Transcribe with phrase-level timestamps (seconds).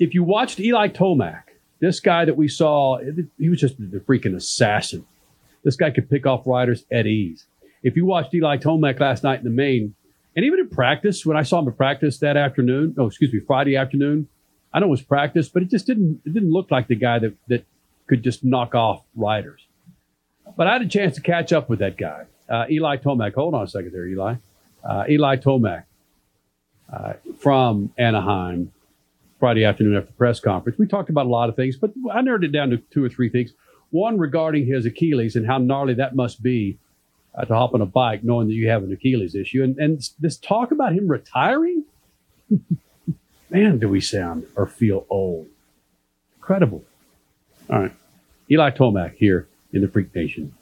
[0.00, 1.42] if you watched Eli Tomac,
[1.78, 2.98] this guy that we saw,
[3.38, 5.06] he was just the freaking assassin.
[5.62, 7.44] This guy could pick off riders at ease.
[7.82, 9.94] If you watched Eli Tomac last night in the main,
[10.34, 13.40] and even in practice, when I saw him in practice that afternoon, oh, excuse me,
[13.40, 14.28] Friday afternoon,
[14.72, 17.18] I know it was practice, but it just didn't it didn't look like the guy
[17.18, 17.64] that that
[18.06, 19.66] could just knock off riders.
[20.56, 23.34] But I had a chance to catch up with that guy, uh, Eli Tomac.
[23.34, 24.36] Hold on a second there, Eli.
[24.84, 25.84] Uh, Eli Tomac
[26.92, 28.72] uh, from Anaheim
[29.40, 30.78] Friday afternoon after the press conference.
[30.78, 33.08] We talked about a lot of things, but I narrowed it down to two or
[33.08, 33.52] three things.
[33.88, 36.78] One regarding his Achilles and how gnarly that must be
[37.34, 39.62] uh, to hop on a bike knowing that you have an Achilles issue.
[39.64, 41.84] And, and this talk about him retiring,
[43.50, 45.48] man, do we sound or feel old.
[46.36, 46.84] Incredible.
[47.70, 47.92] All right.
[48.50, 50.52] Eli Tomac here in the Freak Nation.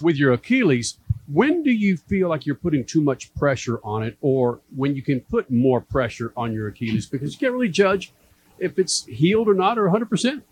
[0.00, 0.98] With your Achilles,
[1.32, 5.02] when do you feel like you're putting too much pressure on it or when you
[5.02, 7.06] can put more pressure on your Achilles?
[7.06, 8.12] Because you can't really judge
[8.58, 10.42] if it's healed or not or 100%.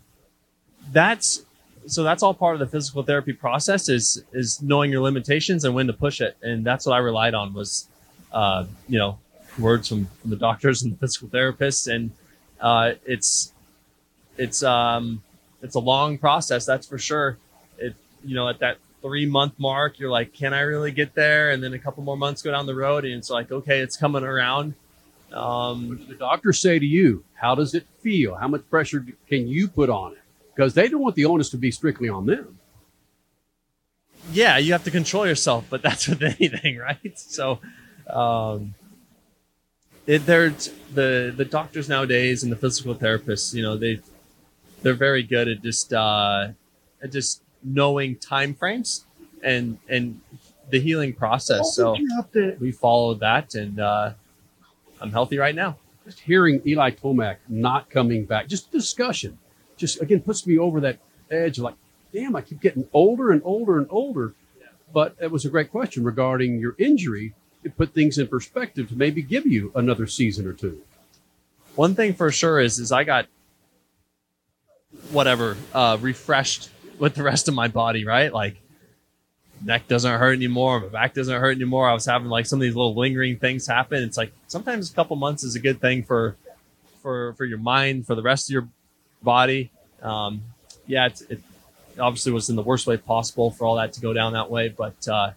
[0.93, 1.45] That's
[1.87, 5.75] so that's all part of the physical therapy process is is knowing your limitations and
[5.75, 7.89] when to push it and that's what i relied on was
[8.33, 9.19] uh, you know
[9.59, 12.11] words from, from the doctors and the physical therapists and
[12.61, 13.53] uh, it's
[14.37, 15.23] it's um
[15.63, 17.39] it's a long process that's for sure
[17.79, 17.95] it
[18.25, 21.63] you know at that three month mark you're like can i really get there and
[21.63, 24.25] then a couple more months go down the road and it's like okay it's coming
[24.25, 24.75] around
[25.35, 27.25] um, what did the doctors say to you?
[27.35, 28.37] How does it feel?
[28.37, 30.19] How much pressure can you put on it?
[30.55, 32.59] Because they don't want the onus to be strictly on them.
[34.33, 37.19] Yeah, you have to control yourself, but that's with anything, right?
[37.19, 37.59] So,
[38.09, 38.75] um,
[40.07, 43.53] it, the the doctors nowadays and the physical therapists.
[43.53, 44.01] You know, they
[44.83, 46.49] they're very good at just uh,
[47.03, 49.07] at just knowing time frames
[49.43, 50.21] and and
[50.71, 51.75] the healing process.
[51.75, 51.97] So
[52.61, 54.13] we followed that, and uh,
[55.01, 55.77] I'm healthy right now.
[56.05, 59.39] Just hearing Eli Tomac not coming back, just discussion,
[59.77, 60.99] just again puts me over that
[61.31, 61.59] edge.
[61.59, 61.75] Like,
[62.13, 64.35] damn, I keep getting older and older and older.
[64.93, 67.35] But it was a great question regarding your injury.
[67.65, 70.83] It put things in perspective to maybe give you another season or two.
[71.75, 73.27] One thing for sure is is I got
[75.11, 76.69] whatever uh, refreshed
[76.99, 78.33] with the rest of my body, right?
[78.33, 78.57] Like
[79.65, 81.89] neck doesn't hurt anymore, my back doesn't hurt anymore.
[81.89, 84.03] I was having like some of these little lingering things happen.
[84.03, 86.37] It's like sometimes a couple months is a good thing for
[87.03, 88.69] for for your mind, for the rest of your
[89.23, 89.71] body.
[90.03, 90.43] Um,
[90.87, 91.41] yeah, it's, it
[91.99, 94.69] obviously was in the worst way possible for all that to go down that way,
[94.69, 95.31] but uh,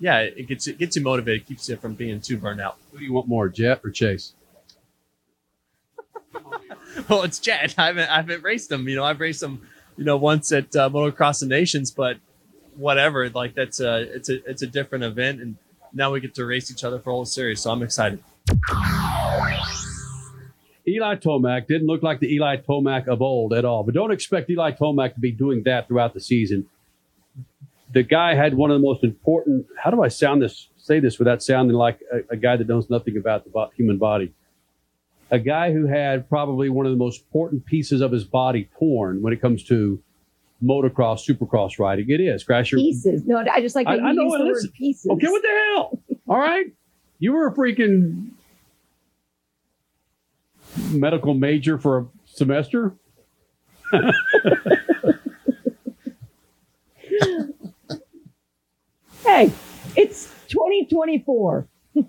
[0.00, 2.78] yeah, it gets it gets you motivated, keeps you from being too burned out.
[2.90, 4.32] Who do you want more, Jett or Chase?
[7.08, 7.74] well, it's Jett.
[7.76, 8.88] I haven't I haven't raced him.
[8.88, 9.66] You know, I've raced him,
[10.00, 12.16] you know, once at uh, Motocross des Nations, but
[12.74, 13.28] whatever.
[13.28, 15.56] Like that's a it's a it's a different event, and
[15.92, 17.60] now we get to race each other for a whole series.
[17.60, 18.24] So I'm excited.
[20.88, 24.48] Eli Tomac didn't look like the Eli Tomac of old at all, but don't expect
[24.48, 26.66] Eli Tomac to be doing that throughout the season.
[27.92, 29.66] The guy had one of the most important.
[29.76, 30.68] How do I sound this?
[30.78, 34.32] Say this without sounding like a, a guy that knows nothing about the human body.
[35.30, 39.22] A guy who had probably one of the most important pieces of his body torn
[39.22, 40.02] when it comes to
[40.62, 42.10] motocross, supercross riding.
[42.10, 42.44] It is.
[42.44, 43.24] Crash your pieces.
[43.26, 45.10] No, I just like I, I know use the word pieces.
[45.10, 46.02] Okay, what the hell?
[46.28, 46.66] All right,
[47.18, 48.30] you were a freaking
[50.90, 52.94] medical major for a semester.
[59.24, 59.52] hey,
[59.96, 61.68] it's 2024.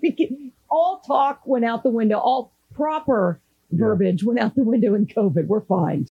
[0.70, 2.18] all talk went out the window.
[2.18, 3.40] All proper
[3.70, 4.28] verbiage yeah.
[4.28, 5.46] went out the window in COVID.
[5.46, 6.06] We're fine.